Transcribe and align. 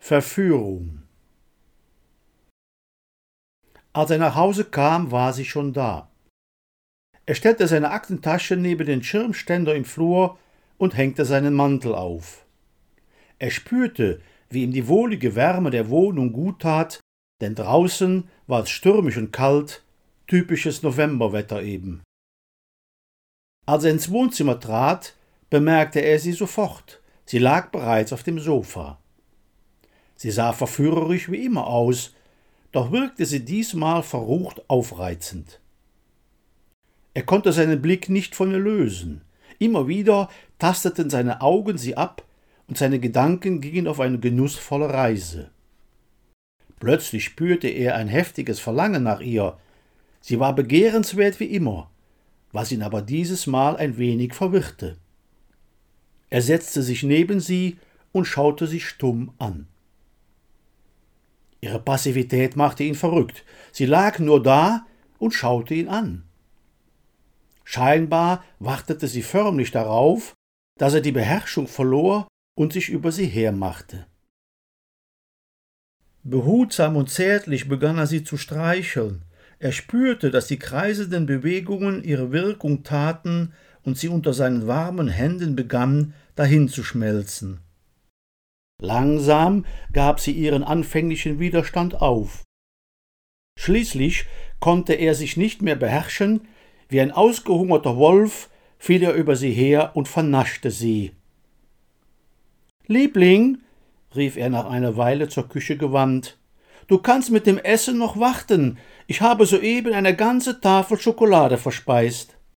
Verführung 0.00 1.02
Als 3.92 4.10
er 4.10 4.18
nach 4.18 4.36
Hause 4.36 4.64
kam, 4.64 5.10
war 5.10 5.34
sie 5.34 5.44
schon 5.44 5.74
da. 5.74 6.08
Er 7.26 7.34
stellte 7.34 7.68
seine 7.68 7.90
Aktentasche 7.90 8.56
neben 8.56 8.86
den 8.86 9.02
Schirmständer 9.02 9.74
im 9.74 9.84
Flur 9.84 10.38
und 10.78 10.96
hängte 10.96 11.26
seinen 11.26 11.52
Mantel 11.52 11.94
auf. 11.94 12.46
Er 13.38 13.50
spürte, 13.50 14.22
wie 14.48 14.62
ihm 14.62 14.72
die 14.72 14.88
wohlige 14.88 15.34
Wärme 15.34 15.70
der 15.70 15.90
Wohnung 15.90 16.32
gut 16.32 16.62
tat, 16.62 17.00
denn 17.42 17.54
draußen 17.54 18.30
war 18.46 18.62
es 18.62 18.70
stürmisch 18.70 19.18
und 19.18 19.32
kalt, 19.32 19.84
typisches 20.26 20.82
Novemberwetter 20.82 21.62
eben. 21.62 22.02
Als 23.66 23.84
er 23.84 23.90
ins 23.90 24.10
Wohnzimmer 24.10 24.58
trat, 24.58 25.14
bemerkte 25.50 26.00
er 26.00 26.18
sie 26.18 26.32
sofort. 26.32 27.02
Sie 27.26 27.38
lag 27.38 27.70
bereits 27.72 28.14
auf 28.14 28.22
dem 28.22 28.38
Sofa. 28.38 28.98
Sie 30.18 30.32
sah 30.32 30.52
verführerisch 30.52 31.30
wie 31.30 31.44
immer 31.44 31.68
aus, 31.68 32.12
doch 32.72 32.90
wirkte 32.90 33.24
sie 33.24 33.44
diesmal 33.44 34.02
verrucht 34.02 34.68
aufreizend. 34.68 35.60
Er 37.14 37.22
konnte 37.22 37.52
seinen 37.52 37.80
Blick 37.80 38.08
nicht 38.08 38.34
von 38.34 38.50
ihr 38.50 38.58
lösen. 38.58 39.22
Immer 39.60 39.86
wieder 39.86 40.28
tasteten 40.58 41.08
seine 41.08 41.40
Augen 41.40 41.78
sie 41.78 41.96
ab 41.96 42.24
und 42.66 42.76
seine 42.76 42.98
Gedanken 42.98 43.60
gingen 43.60 43.86
auf 43.86 44.00
eine 44.00 44.18
genussvolle 44.18 44.92
Reise. 44.92 45.50
Plötzlich 46.80 47.24
spürte 47.24 47.68
er 47.68 47.94
ein 47.94 48.08
heftiges 48.08 48.58
Verlangen 48.58 49.04
nach 49.04 49.20
ihr. 49.20 49.56
Sie 50.20 50.40
war 50.40 50.52
begehrenswert 50.52 51.38
wie 51.38 51.46
immer, 51.54 51.90
was 52.50 52.72
ihn 52.72 52.82
aber 52.82 53.02
dieses 53.02 53.46
Mal 53.46 53.76
ein 53.76 53.98
wenig 53.98 54.34
verwirrte. 54.34 54.96
Er 56.28 56.42
setzte 56.42 56.82
sich 56.82 57.04
neben 57.04 57.38
sie 57.38 57.78
und 58.10 58.24
schaute 58.24 58.66
sie 58.66 58.80
stumm 58.80 59.32
an. 59.38 59.68
Ihre 61.60 61.80
Passivität 61.80 62.56
machte 62.56 62.84
ihn 62.84 62.94
verrückt. 62.94 63.44
Sie 63.72 63.86
lag 63.86 64.18
nur 64.18 64.42
da 64.42 64.86
und 65.18 65.32
schaute 65.32 65.74
ihn 65.74 65.88
an. 65.88 66.24
Scheinbar 67.64 68.44
wartete 68.58 69.08
sie 69.08 69.22
förmlich 69.22 69.70
darauf, 69.70 70.34
dass 70.78 70.94
er 70.94 71.00
die 71.00 71.12
Beherrschung 71.12 71.66
verlor 71.66 72.28
und 72.56 72.72
sich 72.72 72.88
über 72.88 73.12
sie 73.12 73.26
hermachte. 73.26 74.06
Behutsam 76.22 76.96
und 76.96 77.10
zärtlich 77.10 77.68
begann 77.68 77.98
er 77.98 78.06
sie 78.06 78.24
zu 78.24 78.36
streicheln. 78.36 79.24
Er 79.58 79.72
spürte, 79.72 80.30
dass 80.30 80.46
die 80.46 80.58
kreisenden 80.58 81.26
Bewegungen 81.26 82.04
ihre 82.04 82.32
Wirkung 82.32 82.84
taten 82.84 83.52
und 83.82 83.98
sie 83.98 84.08
unter 84.08 84.32
seinen 84.32 84.66
warmen 84.66 85.08
Händen 85.08 85.56
begann, 85.56 86.14
dahinzuschmelzen. 86.36 87.60
Langsam 88.80 89.64
gab 89.92 90.20
sie 90.20 90.32
ihren 90.32 90.62
anfänglichen 90.62 91.40
Widerstand 91.40 92.00
auf. 92.00 92.44
Schließlich 93.58 94.26
konnte 94.60 94.94
er 94.94 95.14
sich 95.14 95.36
nicht 95.36 95.62
mehr 95.62 95.74
beherrschen, 95.74 96.46
wie 96.88 97.00
ein 97.00 97.10
ausgehungerter 97.10 97.96
Wolf 97.96 98.48
fiel 98.78 99.02
er 99.02 99.14
über 99.14 99.34
sie 99.34 99.50
her 99.50 99.92
und 99.94 100.06
vernaschte 100.06 100.70
sie. 100.70 101.12
Liebling, 102.86 103.58
rief 104.14 104.36
er 104.36 104.48
nach 104.48 104.66
einer 104.70 104.96
Weile 104.96 105.28
zur 105.28 105.48
Küche 105.48 105.76
gewandt, 105.76 106.38
du 106.86 106.98
kannst 106.98 107.30
mit 107.30 107.46
dem 107.46 107.58
Essen 107.58 107.98
noch 107.98 108.18
warten, 108.18 108.78
ich 109.08 109.20
habe 109.20 109.44
soeben 109.44 109.92
eine 109.92 110.14
ganze 110.14 110.60
Tafel 110.60 110.98
Schokolade 110.98 111.58
verspeist. 111.58 112.37